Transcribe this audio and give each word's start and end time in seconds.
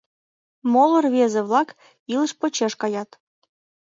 Моло 0.71 0.97
рвезе-влак 1.05 1.69
илыш 2.11 2.31
почеш 2.39 2.73
каят... 2.81 3.09